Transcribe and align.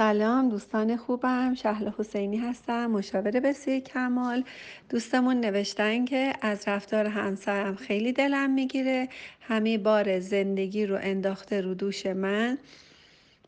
سلام 0.00 0.48
دوستان 0.48 0.96
خوبم. 0.96 1.54
شهل 1.54 1.90
حسینی 1.98 2.36
هستم 2.36 2.86
مشاور 2.86 3.30
بسیار 3.30 3.78
کمال. 3.78 4.44
دوستمون 4.88 5.40
نوشتن 5.40 6.04
که 6.04 6.32
از 6.40 6.68
رفتار 6.68 7.06
همسرم 7.06 7.76
خیلی 7.76 8.12
دلم 8.12 8.50
می‌گیره. 8.50 9.08
همه 9.40 9.78
بار 9.78 10.20
زندگی 10.20 10.86
رو 10.86 10.98
انداخته 11.00 11.60
رو 11.60 11.74
دوش 11.74 12.06
من. 12.06 12.58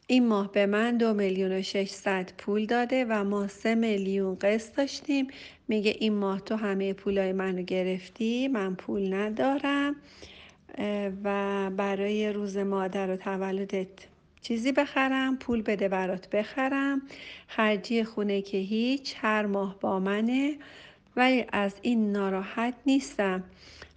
این 0.06 0.26
ماه 0.26 0.52
به 0.52 0.66
من 0.66 0.96
دو 0.96 1.14
میلیون 1.14 1.52
و 1.52 1.62
ششصد 1.62 2.30
پول 2.38 2.66
داده 2.66 3.04
و 3.04 3.24
ما 3.24 3.48
سه 3.48 3.74
میلیون 3.74 4.34
قسط 4.40 4.76
داشتیم. 4.76 5.28
میگه 5.68 5.96
این 5.98 6.12
ماه 6.12 6.40
تو 6.40 6.56
همه 6.56 6.92
پولای 6.92 7.32
منو 7.32 7.62
گرفتی 7.62 8.48
من 8.48 8.74
پول 8.74 9.14
ندارم. 9.14 9.96
و 11.24 11.70
برای 11.70 12.32
روز 12.32 12.56
مادر 12.56 13.10
و 13.10 13.16
تولدت 13.16 14.11
چیزی 14.42 14.72
بخرم 14.72 15.36
پول 15.36 15.62
بده 15.62 15.88
برات 15.88 16.30
بخرم. 16.30 17.02
خرجی 17.48 18.04
خونه 18.04 18.42
که 18.42 18.58
هیچ 18.58 19.14
هر 19.18 19.46
ماه 19.46 19.76
با 19.80 20.00
منه. 20.00 20.54
ولی 21.16 21.44
از 21.52 21.74
این 21.82 22.12
ناراحت 22.12 22.74
نیستم. 22.86 23.44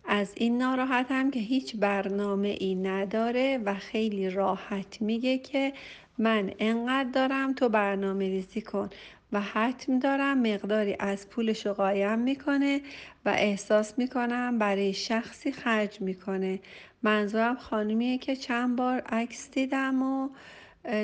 از 0.08 0.34
این 0.36 0.58
ناراحتم 0.58 1.32
که 1.32 1.40
هیچ 1.40 1.76
برنامه 1.76 2.58
ای 2.60 2.76
نداره 2.76 3.62
و 3.66 3.74
خیلی 3.76 4.30
راحت 4.30 5.02
میگه 5.02 5.38
که 5.38 5.74
من 6.18 6.52
انقدر 6.60 7.10
دارم 7.10 7.54
تو 7.54 7.70
برنامه 7.70 8.30
ریزی 8.30 8.62
کن. 8.62 8.90
و 9.32 9.42
حتم 9.42 10.00
دارم 10.00 10.38
مقداری 10.42 10.96
از 11.00 11.30
پولش 11.30 11.66
رو 11.66 11.74
قایم 11.74 12.20
می‌کنه 12.20 12.82
و 13.26 13.30
احساس 13.30 13.94
می‌کنم 13.98 14.58
برای 14.58 14.94
شخصی 14.94 15.52
خرج 15.52 16.02
می‌کنه. 16.02 16.60
منظورم 17.04 17.56
خانمیه 17.56 18.18
که 18.18 18.36
چند 18.36 18.76
بار 18.76 19.00
عکس 19.00 19.52
دیدم 19.52 20.02
و 20.02 20.30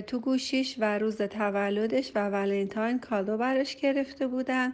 تو 0.07 0.19
گوشیش 0.19 0.75
و 0.79 0.99
روز 0.99 1.17
تولدش 1.17 2.11
و 2.15 2.29
ولنتاین 2.29 2.99
کادو 2.99 3.37
براش 3.37 3.75
گرفته 3.75 4.27
بودن. 4.27 4.73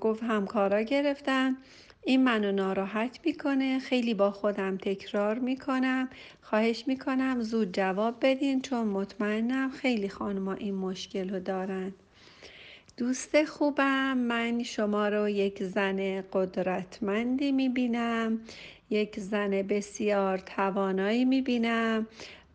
گفت 0.00 0.22
همکارا 0.22 0.82
گرفتن. 0.82 1.56
این 2.04 2.24
منو 2.24 2.52
ناراحت 2.52 3.18
می‌کنه. 3.24 3.78
خیلی 3.78 4.14
با 4.14 4.30
خودم 4.30 4.76
تکرار 4.76 5.38
می‌کنم. 5.38 6.08
خواهش 6.42 6.84
می‌کنم 6.86 7.40
زود 7.40 7.72
جواب 7.72 8.16
بدین 8.22 8.62
چون 8.62 8.86
مطمئنم 8.86 9.70
خیلی 9.70 10.08
خانما 10.08 10.52
این 10.52 10.74
مشکل 10.74 11.30
رو 11.30 11.40
دارن. 11.40 11.92
دوست 12.98 13.44
خوبم. 13.44 14.18
من 14.18 14.62
شما 14.62 15.08
رو 15.08 15.28
یک 15.28 15.62
زن 15.62 16.20
قدرتمندی 16.32 17.52
می‌بینم 17.52 18.40
یک 18.90 19.20
زن 19.20 19.50
بسیار 19.50 20.38
توانایی 20.38 21.24
می‌بینم 21.24 22.06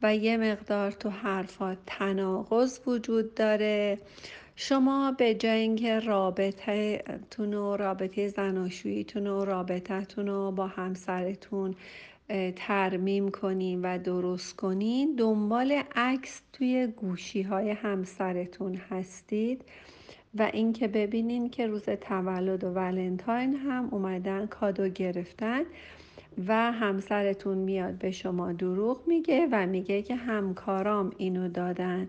و 0.02 0.16
یه 0.16 0.38
مقدار 0.38 0.92
تو 0.92 1.10
حرفات 1.10 1.78
تناقض 1.86 2.80
وجود 2.88 3.36
داره. 3.36 3.98
شما 4.56 5.12
به 5.12 5.34
جای 5.36 5.60
اینکه 5.60 6.00
رابطه 6.00 7.04
تون 7.32 7.54
و 7.54 7.78
رابطه 7.78 8.28
زناشوییتون 8.28 9.28
و 9.28 9.46
رابطتون 9.46 10.28
رو 10.28 10.52
با 10.52 10.68
همسرتون 10.68 11.76
ترمیم 12.56 13.32
کنین 13.32 13.82
و 13.82 13.98
درست 13.98 14.56
کنین 14.56 15.16
دنبال 15.16 15.84
عکس 15.96 16.42
توی 16.54 16.88
گوشی 16.88 17.42
های 17.42 17.70
همسرتون 17.70 18.76
هستید. 18.76 19.62
و 20.36 20.50
اینکه 20.54 20.88
ببینین 20.88 21.50
که 21.50 21.68
روز 21.68 21.84
تولد 21.84 22.64
و 22.64 22.68
ولنتاین 22.68 23.56
هم 23.56 23.90
اومدن 23.92 24.46
کادو 24.46 24.90
گرفتن 24.90 25.62
و 26.48 26.72
همسرتون 26.72 27.58
میاد 27.58 27.94
به 27.94 28.12
شما 28.12 28.54
دروغ 28.54 29.08
میگه 29.08 29.48
و 29.52 29.66
میگه 29.68 30.02
که 30.02 30.16
همکارام 30.16 31.12
اینو 31.18 31.50
دادن. 31.50 32.08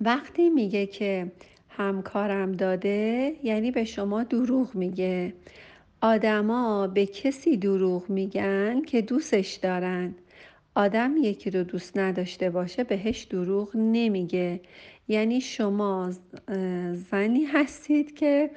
وقتی 0.00 0.50
میگه 0.50 0.86
که 0.86 1.32
همکارم 1.68 2.52
داده 2.52 3.36
یعنی 3.42 3.70
به 3.70 3.84
شما 3.84 4.22
دروغ 4.22 4.74
میگه. 4.74 5.32
آدما 6.00 6.86
به 6.86 7.06
کسی 7.06 7.56
دروغ 7.56 8.10
میگن 8.10 8.82
که 8.82 9.02
دوستش 9.02 9.54
دارن. 9.54 10.14
آدم 10.80 11.16
یکی 11.16 11.50
رو 11.50 11.62
دوست 11.64 11.98
نداشته 11.98 12.50
باشه 12.50 12.84
بهش 12.84 13.22
دروغ 13.22 13.70
نمیگه. 13.74 14.60
یعنی 15.08 15.40
شما 15.40 16.10
زنی 17.10 17.44
هستید 17.44 18.14
که 18.14 18.50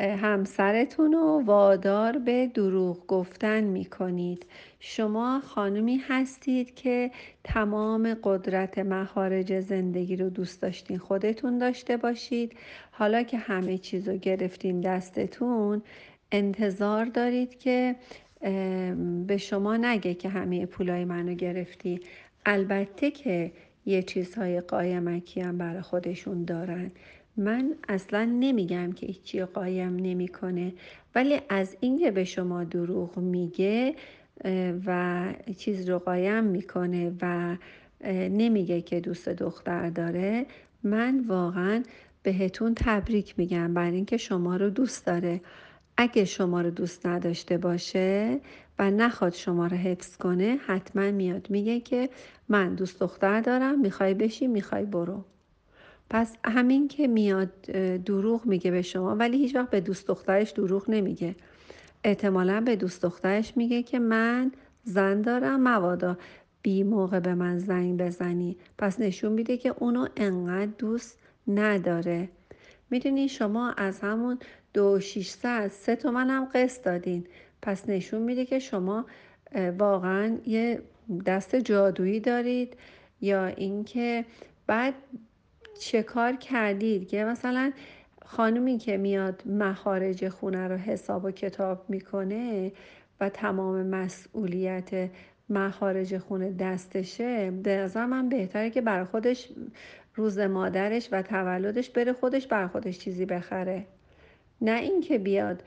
همسرتون 0.00 1.12
رو 1.12 1.42
وادار 1.44 2.18
به 2.18 2.46
دروغ 2.46 3.06
گفتن 3.06 3.64
می 3.64 3.84
کنید 3.84 4.46
شما 4.80 5.40
خانمی 5.40 5.96
هستید 5.96 6.74
که 6.74 7.10
تمام 7.44 8.16
قدرت 8.22 8.78
مخارج 8.78 9.60
زندگی 9.60 10.16
رو 10.16 10.30
دوست 10.30 10.62
داشتین 10.62 10.98
خودتون 10.98 11.58
داشته 11.58 11.96
باشید. 11.96 12.52
حالا 12.90 13.22
که 13.22 13.38
همه 13.38 13.78
چیز 13.78 14.08
رو 14.08 14.16
گرفتین 14.16 14.80
دستتون 14.80 15.82
انتظار 16.32 17.04
دارید 17.04 17.58
که 17.58 17.96
به 19.26 19.36
شما 19.36 19.76
نگه 19.76 20.14
که 20.14 20.28
همه 20.28 20.66
پولای 20.66 21.04
منو 21.04 21.34
گرفتی. 21.34 22.00
البته 22.46 23.10
که 23.10 23.52
یه 23.86 24.02
چیزهای 24.02 24.60
قایمکی 24.60 25.40
هم 25.40 25.58
برای 25.58 25.82
خودشون 25.82 26.44
دارن. 26.44 26.90
من 27.36 27.74
اصلا 27.88 28.24
نمیگم 28.24 28.92
که 28.92 29.06
هیچی 29.06 29.44
قایم 29.44 29.96
نمی‌کنه 29.96 30.72
ولی 31.14 31.40
از 31.48 31.76
اینکه 31.80 32.10
به 32.10 32.24
شما 32.24 32.64
دروغ 32.64 33.18
میگه 33.18 33.94
و 34.86 35.24
چیز 35.58 35.90
رو 35.90 35.98
قایم 35.98 36.44
می‌کنه 36.44 37.12
و 37.22 37.56
نمیگه 38.10 38.80
که 38.80 39.00
دوست 39.00 39.28
دختر 39.28 39.90
داره 39.90 40.46
من 40.82 41.20
واقعا 41.20 41.82
بهتون 42.22 42.74
تبریک 42.76 43.34
میگم 43.38 43.74
برای 43.74 43.96
اینکه 43.96 44.16
شما 44.16 44.56
رو 44.56 44.70
دوست 44.70 45.06
داره. 45.06 45.40
اگه 45.96 46.24
شما 46.24 46.60
رو 46.60 46.70
دوست 46.70 47.06
نداشته 47.06 47.58
باشه 47.58 48.40
و 48.78 48.90
نخواد 48.90 49.32
شما 49.32 49.66
رو 49.66 49.76
حفظ 49.76 50.16
کنه 50.16 50.58
حتما 50.66 51.10
میاد. 51.10 51.50
میگه 51.50 51.80
که 51.80 52.10
من 52.48 52.74
دوست 52.74 53.00
دختر 53.00 53.40
دارم 53.40 53.80
می‌خوای 53.80 54.14
بشی 54.14 54.46
می‌خوای 54.46 54.84
برو. 54.84 55.24
پس 56.10 56.36
همین 56.44 56.88
که 56.88 57.06
میاد 57.06 57.60
دروغ 58.04 58.46
میگه 58.46 58.70
به 58.70 58.82
شما 58.82 59.16
ولی 59.16 59.38
هیچ 59.38 59.54
وقت 59.54 59.70
به 59.70 59.80
دوست 59.80 60.08
دخترش 60.08 60.50
دروغ 60.50 60.90
نمیگه. 60.90 61.36
احتمالا 62.04 62.60
به 62.60 62.76
دوست 62.76 63.02
دخترش 63.02 63.56
میگه 63.56 63.82
که 63.82 63.98
من 63.98 64.52
زن 64.82 65.20
دارم 65.20 65.60
موادا 65.60 66.18
بی 66.62 66.82
موقع 66.82 67.20
به 67.20 67.34
من 67.34 67.58
زنگ 67.58 68.00
بزنی. 68.00 68.56
پس 68.78 69.00
نشون 69.00 69.32
میده 69.32 69.56
که 69.56 69.74
اونو 69.78 70.06
انقدر 70.16 70.72
دوست 70.78 71.18
نداره. 71.48 72.28
می‌دونی 72.90 73.28
شما 73.28 73.70
از 73.70 74.00
همون 74.00 74.38
دو 74.74 75.00
شیشصد. 75.00 75.68
سه 75.68 75.96
تومن 75.96 76.30
هم 76.30 76.44
قسط 76.54 76.84
دادین. 76.84 77.26
پس 77.62 77.88
نشون 77.88 78.22
میده 78.22 78.44
که 78.44 78.58
شما 78.58 79.06
واقعا 79.78 80.38
یه 80.46 80.82
دست 81.26 81.56
جادویی 81.56 82.20
دارید 82.20 82.76
یا 83.20 83.46
اینکه 83.46 84.24
بعد 84.66 84.94
چه 85.80 86.02
کار 86.02 86.32
کردید؟ 86.36 87.08
که 87.08 87.24
مثلا 87.24 87.72
خانومی 88.24 88.78
که 88.78 88.96
میاد 88.96 89.42
مخارج 89.46 90.28
خونه 90.28 90.68
رو 90.68 90.76
حساب 90.76 91.24
و 91.24 91.30
کتاب 91.30 91.84
می‌کنه 91.90 92.72
و 93.20 93.28
تمام 93.28 93.86
مسئولیت 93.86 95.10
مخارج 95.48 96.18
خونه 96.18 96.52
دستشه 96.52 97.50
به 97.50 97.76
نظر 97.76 98.06
من 98.06 98.28
بهتره 98.28 98.70
که 98.70 98.80
بر 98.80 99.04
خودش 99.04 99.48
روز 100.14 100.38
مادرش 100.38 101.08
و 101.12 101.22
تولدش 101.22 101.90
بره 101.90 102.12
خودش 102.12 102.46
بر 102.46 102.66
خودش 102.66 102.98
چیزی 102.98 103.26
بخره. 103.26 103.86
نه 104.60 104.80
اینکه 104.80 105.18
بیاد 105.18 105.62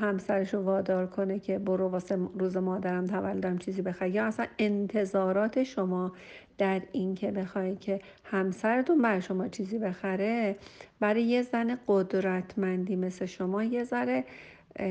همسرش 0.00 0.54
رو 0.54 0.62
وادار 0.62 1.06
کنه 1.06 1.38
که 1.38 1.58
برو 1.58 1.88
واسه 1.88 2.18
روز 2.38 2.56
مادرم 2.56 3.06
تولدم 3.06 3.58
چیزی 3.58 3.82
بخوای. 3.82 4.10
یا 4.10 4.24
اصلا 4.26 4.46
انتظارات 4.58 5.62
شما 5.62 6.12
در 6.58 6.82
این 6.92 7.14
که 7.14 7.30
بخوای 7.30 7.76
که 7.76 8.00
همسرتون 8.24 9.02
بر 9.02 9.20
شما 9.20 9.48
چیزی 9.48 9.78
بخره 9.78 10.56
برای 11.00 11.22
یه 11.22 11.42
زن 11.42 11.78
قدرتمندی 11.86 12.96
مثل 12.96 13.26
شما 13.26 13.64
یه 13.64 13.84
ذره 13.84 14.24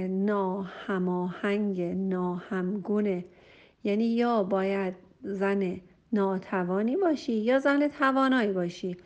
ناهماهنگ 0.09 1.81
ناهمگونه. 1.81 3.25
یعنی 3.83 4.05
یا 4.05 4.43
باید 4.43 4.93
زن 5.23 5.77
ناتوانی 6.13 6.95
باشی 6.95 7.33
یا 7.33 7.59
زن 7.59 7.87
توانایی 7.87 8.51
باشی. 8.51 8.97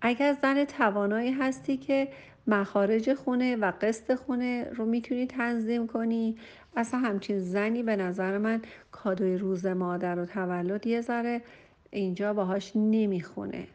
اگر 0.00 0.32
زن 0.42 0.64
توانایی 0.64 1.32
هستی 1.32 1.76
که 1.76 2.08
مخارج 2.46 3.14
خونه 3.14 3.56
و 3.56 3.72
قسط 3.80 4.14
خونه 4.14 4.66
رو 4.74 4.84
می‌تونی 4.84 5.26
تنظیم 5.26 5.86
کنی. 5.86 6.36
اصلا 6.76 7.00
همچین 7.00 7.38
زنی 7.38 7.82
به 7.82 7.96
نظر 7.96 8.38
من 8.38 8.62
کادوی 8.92 9.36
روز 9.36 9.66
مادر 9.66 10.18
و 10.18 10.26
تولد 10.26 10.86
یه 10.86 11.00
ذره 11.00 11.42
اینجا 11.90 12.34
باهاش 12.34 12.72
نمی‌خونه. 12.74 13.66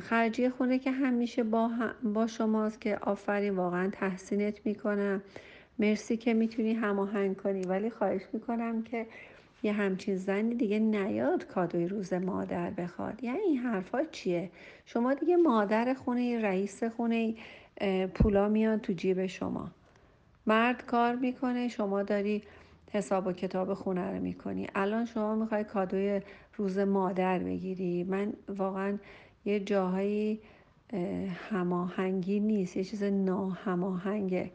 خرجی 0.00 0.48
خونه 0.48 0.78
که 0.78 0.90
همیشه 0.90 1.42
با, 1.42 1.70
با 2.02 2.26
شماست 2.26 2.80
که 2.80 2.96
آفرین 2.96 3.56
واقعا 3.56 3.90
تحسینت 3.92 4.66
می‌کنم. 4.66 5.22
مرسی 5.78 6.16
که 6.16 6.34
می‌تونی 6.34 6.74
هماهنگ 6.74 7.36
کنی. 7.36 7.62
ولی 7.62 7.90
خواهش 7.90 8.22
می‌کنم 8.32 8.82
که 8.82 9.06
یه 9.62 9.72
همچین 9.72 10.16
زنی 10.16 10.54
دیگه 10.54 10.78
نیاد 10.78 11.46
کادوی 11.46 11.88
روز 11.88 12.12
مادر 12.12 12.70
بخواد. 12.70 13.24
یعنی 13.24 13.38
این 13.38 13.58
حرفا 13.58 14.04
چیه؟ 14.04 14.50
شما 14.86 15.14
دیگه 15.14 15.36
مادر 15.36 15.94
خونه 15.94 16.40
رئیس 16.42 16.84
خونه 16.84 17.34
پولا 18.14 18.48
میاد 18.48 18.80
تو 18.80 18.92
جیب 18.92 19.26
شما. 19.26 19.70
مرد 20.46 20.86
کار 20.86 21.14
می‌کنه 21.14 21.68
شما 21.68 22.02
داری 22.02 22.42
حساب 22.92 23.26
و 23.26 23.32
کتاب 23.32 23.74
خونه 23.74 24.10
رو 24.10 24.20
می‌کنی. 24.22 24.66
الان 24.74 25.04
شما 25.04 25.34
می‌خوای 25.34 25.64
کادوی 25.64 26.20
روز 26.56 26.78
مادر 26.78 27.38
بگیری. 27.38 28.04
من 28.04 28.32
واقعا 28.48 28.98
یه 29.44 29.60
جاهایی 29.60 30.40
هماهنگی 31.50 32.40
نیست 32.40 32.76
یه 32.76 32.84
چیز 32.84 33.02
ناهماهنگه. 33.02 34.50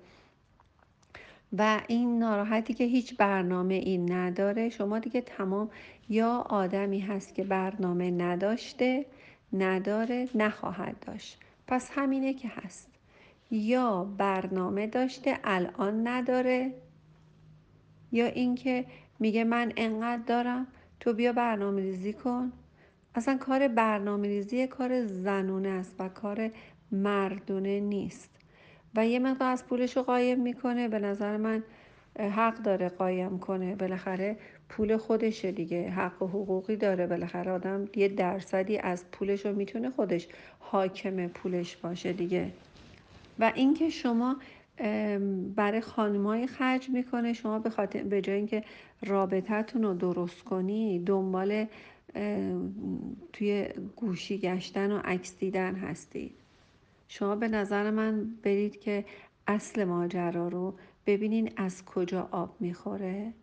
و 1.57 1.81
این 1.87 2.19
ناراحتی 2.19 2.73
که 2.73 2.83
هیچ 2.83 3.17
برنامه 3.17 3.73
این 3.73 4.11
نداره. 4.11 4.69
شما 4.69 4.99
دیگه 4.99 5.21
تمام 5.21 5.69
یا 6.09 6.45
آدمی 6.49 6.99
هست 6.99 7.35
که 7.35 7.43
برنامه 7.43 8.11
نداشته 8.11 9.05
نداره 9.53 10.29
نخواهد 10.35 10.95
داشت. 11.07 11.39
پس 11.67 11.91
همینه 11.95 12.33
که 12.33 12.47
هست. 12.47 12.89
یا 13.51 14.03
برنامه 14.17 14.87
داشته 14.87 15.39
الان 15.43 16.07
نداره 16.07 16.73
یا 18.11 18.25
اینکه 18.25 18.85
میگه 19.19 19.43
من 19.43 19.73
انقدر 19.77 20.23
دارم 20.23 20.67
تو 20.99 21.13
بیا 21.13 21.33
برنامه 21.33 21.81
ریزی 21.81 22.13
کن. 22.13 22.51
اصلا 23.15 23.37
کار 23.37 23.67
برنامه 23.67 24.27
ریزی 24.27 24.67
کار 24.67 25.05
زنونه 25.05 25.69
است 25.69 25.95
و 25.99 26.09
کار 26.09 26.51
مردونه 26.91 27.79
نیست. 27.79 28.34
و 28.95 29.07
یه 29.07 29.19
مقدار 29.19 29.51
از 29.51 29.65
پولش 29.65 29.97
رو 29.97 30.03
قایم 30.03 30.41
می‌کنه. 30.41 30.87
به 30.87 30.99
نظر 30.99 31.37
من 31.37 31.63
حق 32.19 32.57
داره 32.57 32.89
قایم 32.89 33.39
کنه. 33.39 33.75
بالاخره 33.75 34.37
پول 34.69 34.97
خودشه 34.97 35.51
دیگه. 35.51 35.89
حق 35.89 36.21
و 36.21 36.27
حقوقی 36.27 36.75
داره. 36.75 37.07
بالاخره 37.07 37.51
آدم 37.51 37.85
یه 37.95 38.07
درصدی 38.07 38.77
از 38.77 39.11
پولش 39.11 39.45
رو 39.45 39.55
می‌تونه 39.55 39.89
خودش 39.89 40.27
حاکم 40.59 41.27
پولش 41.27 41.75
باشه 41.75 42.13
دیگه. 42.13 42.51
و 43.39 43.51
اینکه 43.55 43.89
شما 43.89 44.37
برای 45.55 45.81
خانمای 45.81 46.47
خرج 46.47 46.89
می‌کنه 46.89 47.33
شما 47.33 47.59
به 47.59 47.69
خاطر 47.69 48.03
به 48.03 48.21
جای 48.21 48.35
اینکه 48.35 48.63
رابطتون 49.05 49.83
رو 49.83 49.93
درست 49.93 50.43
کنی 50.43 50.99
دنبال 50.99 51.65
توی 53.33 53.67
گوشی 53.95 54.37
گشتن 54.37 54.91
و 54.91 54.97
عکس 55.03 55.39
دیدن 55.39 55.75
هستید 55.75 56.44
شما 57.07 57.35
به 57.35 57.47
نظر 57.47 57.91
من 57.91 58.25
برید 58.43 58.79
که 58.79 59.05
اصل 59.47 59.83
ماجرا 59.83 60.47
رو 60.47 60.73
ببینین 61.05 61.51
از 61.57 61.85
کجا 61.85 62.27
آب 62.31 62.55
می‌خوره 62.59 63.33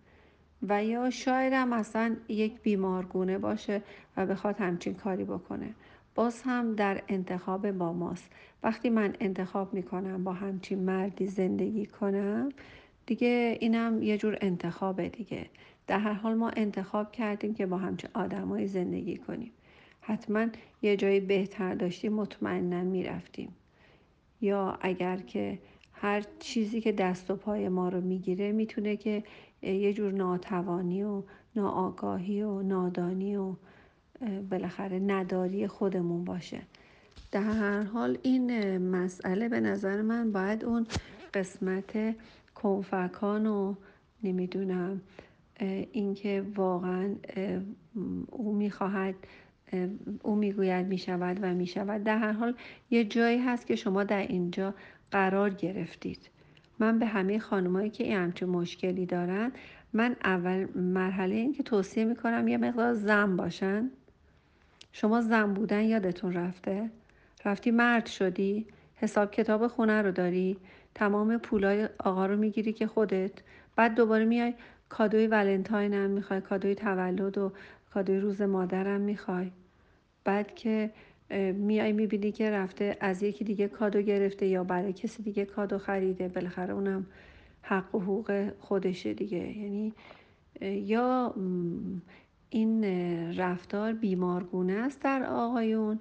و 0.68 0.84
یا 0.84 1.10
شاید 1.10 1.52
هم 1.52 1.72
اصلا 1.72 2.16
یک 2.28 2.60
بیمارگونه 2.60 3.38
باشه 3.38 3.82
و 4.16 4.26
بخواد 4.26 4.56
همچین 4.58 4.94
کاری 4.94 5.24
بکنه. 5.24 5.74
باز 6.14 6.42
هم 6.42 6.74
در 6.74 7.02
انتخاب 7.08 7.70
با 7.70 7.92
ماست. 7.92 8.30
وقتی 8.62 8.90
من 8.90 9.16
انتخاب 9.20 9.74
می‌کنم 9.74 10.24
با 10.24 10.32
همچین 10.32 10.78
مردی 10.78 11.26
زندگی 11.26 11.86
کنم 11.86 12.48
دیگه 13.06 13.58
اینم 13.60 14.02
یه 14.02 14.18
جور 14.18 14.38
انتخابه 14.40 15.08
دیگه. 15.08 15.46
در 15.86 15.98
هر 15.98 16.12
حال 16.12 16.34
ما 16.34 16.50
انتخاب 16.56 17.12
کردیم 17.12 17.54
که 17.54 17.66
با 17.66 17.76
همچین 17.76 18.10
آدمایی 18.14 18.66
زندگی 18.66 19.16
کنیم. 19.16 19.52
حتما 20.04 20.46
یه 20.82 20.96
جایی 20.96 21.20
بهتر 21.20 21.74
داشتیم 21.74 22.12
مطمئنا 22.12 22.82
می‌رفتیم. 22.82 23.56
یا 24.40 24.78
اگر 24.80 25.16
که 25.16 25.58
هر 25.92 26.24
چیزی 26.38 26.80
که 26.80 26.92
دست 26.92 27.30
و 27.30 27.36
پای 27.36 27.68
ما 27.68 27.88
رو 27.88 28.00
می‌گیره 28.00 28.52
می‌تونه 28.52 28.96
که 28.96 29.24
یه 29.62 29.92
جور 29.92 30.12
ناتوانی 30.12 31.02
و 31.02 31.22
ناآگاهی 31.56 32.42
و 32.42 32.62
نادانی 32.62 33.36
و 33.36 33.54
بالاخره 34.50 34.98
نداری 34.98 35.66
خودمون 35.66 36.24
باشه. 36.24 36.60
در 37.32 37.42
هر 37.42 37.82
حال 37.82 38.18
این 38.22 38.78
مسئله 38.78 39.48
به 39.48 39.60
نظر 39.60 40.02
من 40.02 40.32
باید 40.32 40.64
اون 40.64 40.86
قسمت 41.34 42.16
کنفکان 42.54 43.46
و 43.46 43.74
نمی‌دونم 44.22 45.00
اینکه 45.92 46.44
واقعا 46.56 47.14
او 48.30 48.54
می‌خواهد 48.54 49.14
او 50.22 50.34
می‌گوید 50.34 50.86
می‌شود 50.86 51.38
و 51.42 51.54
می‌شود. 51.54 52.04
در 52.04 52.18
هر 52.18 52.32
حال 52.32 52.54
یه 52.90 53.04
جایی 53.04 53.38
هست 53.38 53.66
که 53.66 53.76
شما 53.76 54.04
در 54.04 54.22
اینجا 54.26 54.74
قرار 55.10 55.50
گرفتید. 55.50 56.30
من 56.78 56.98
به 56.98 57.06
همه 57.06 57.38
خانمایی 57.38 57.90
که 57.90 58.04
این 58.04 58.16
همچین 58.16 58.48
مشکلی 58.48 59.06
دارن 59.06 59.52
من 59.92 60.16
اول 60.24 60.66
مرحله 60.78 61.34
این 61.34 61.52
که 61.52 61.62
توصیه 61.62 62.04
می‌کنم 62.04 62.48
یه 62.48 62.58
مقدار 62.58 62.94
زن 62.94 63.36
باشن. 63.36 63.90
شما 64.92 65.20
زن 65.20 65.54
بودن 65.54 65.82
یادتون 65.82 66.32
رفته؟ 66.32 66.90
رفتی 67.44 67.70
مرد 67.70 68.06
شدی 68.06 68.66
حساب 68.96 69.30
کتاب 69.30 69.66
خونه 69.66 70.02
رو 70.02 70.10
داری 70.10 70.56
تمام 70.94 71.38
پولای 71.38 71.88
آقا 71.98 72.26
رو 72.26 72.36
می‌گیری 72.36 72.72
که 72.72 72.86
خودت 72.86 73.32
بعد 73.76 73.94
دوباره 73.94 74.24
میای 74.24 74.54
کادوی 74.88 75.26
ولنتاین 75.26 75.94
هم 75.94 76.10
می‌خوای 76.10 76.40
کادوی 76.40 76.74
تولد 76.74 77.38
و 77.38 77.52
کادوی 77.94 78.18
روز 78.18 78.42
مادرم 78.42 79.00
می‌خوای. 79.00 79.50
بعد 80.24 80.54
که 80.54 80.90
میای 81.54 81.92
می‌بینی 81.92 82.32
که 82.32 82.50
رفته 82.50 82.96
از 83.00 83.22
یکی 83.22 83.44
دیگه 83.44 83.68
کادو 83.68 84.02
گرفته 84.02 84.46
یا 84.46 84.64
برای 84.64 84.92
کسی 84.92 85.22
دیگه 85.22 85.44
کادو 85.44 85.78
خریده 85.78 86.28
بالاخره 86.28 86.74
اونم 86.74 87.06
حق 87.62 87.94
و 87.94 88.00
حقوق 88.00 88.50
خودشه 88.58 89.14
دیگه. 89.14 89.58
یعنی 89.58 89.92
یا 90.60 91.34
این 92.50 92.84
رفتار 93.38 93.92
بیمارگونه 93.92 94.72
است 94.72 95.02
در 95.02 95.22
آقایون 95.22 96.00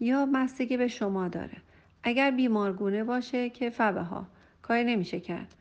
یا 0.00 0.26
مستگی 0.26 0.76
به 0.76 0.88
شما 0.88 1.28
داره. 1.28 1.56
اگر 2.02 2.30
بیمارگونه 2.30 3.04
باشه 3.04 3.50
که 3.50 3.70
فبه 3.70 4.00
ها 4.00 4.26
کاری 4.62 4.84
نمیشه 4.84 5.20
کرد. 5.20 5.54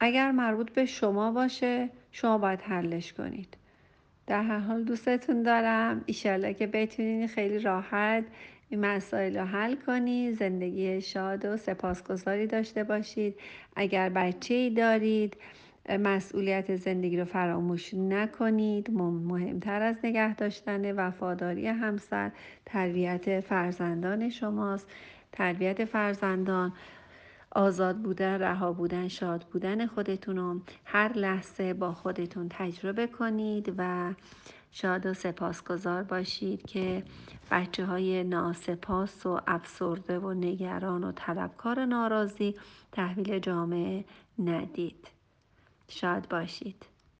اگر 0.00 0.32
مربوط 0.32 0.72
به 0.72 0.86
شما 0.86 1.32
باشه 1.32 1.90
شما 2.12 2.38
باید 2.38 2.60
حلش 2.60 3.12
کنید. 3.12 3.56
در 4.28 4.42
هر 4.42 4.58
حال 4.58 4.84
دوستتون 4.84 5.42
دارم. 5.42 6.02
ایشالله 6.06 6.54
که 6.54 6.66
بتونین 6.66 7.26
خیلی 7.26 7.58
راحت 7.58 8.24
این 8.68 8.80
مسائل 8.80 9.36
رو 9.36 9.44
حل 9.44 9.74
کنید 9.74 10.34
زندگی 10.34 11.00
شاد 11.00 11.44
و 11.44 11.56
سپاسگزاری 11.56 12.46
داشته 12.46 12.84
باشید. 12.84 13.34
اگر 13.76 14.08
بچه 14.08 14.54
ای 14.54 14.70
دارید 14.70 15.36
مسئولیت 15.88 16.76
زندگی 16.76 17.16
رو 17.16 17.24
فراموش 17.24 17.94
نکنید. 17.94 18.90
مهمتر 18.90 19.82
از 19.82 19.96
نگه 20.04 20.34
داشتن 20.34 20.92
وفاداری 20.92 21.66
همسر 21.66 22.30
تربیت 22.66 23.40
فرزندان 23.40 24.28
شماست. 24.28 24.86
تربیت 25.32 25.84
فرزندان 25.84 26.72
آزاد 27.50 27.96
بودن 27.96 28.38
رها 28.38 28.72
بودن 28.72 29.08
شاد 29.08 29.44
بودن 29.44 29.86
خودتون 29.86 30.36
رو 30.36 30.60
هر 30.84 31.12
لحظه 31.12 31.74
با 31.74 31.92
خودتون 31.92 32.46
تجربه 32.50 33.06
کنید 33.06 33.74
و 33.78 34.14
شاد 34.70 35.06
و 35.06 35.14
سپاسگزار 35.14 36.02
باشید 36.02 36.66
که 36.66 37.02
بچه 37.50 37.84
های 37.84 38.24
ناسپاس 38.24 39.26
و 39.26 39.40
افسرده 39.46 40.18
و 40.18 40.32
نگران 40.32 41.04
و 41.04 41.12
طلبکار 41.12 41.84
ناراضی 41.84 42.54
تحویل 42.92 43.38
جامعه 43.38 44.04
ندید. 44.38 45.08
شاد 45.88 46.28
باشید. 46.28 46.97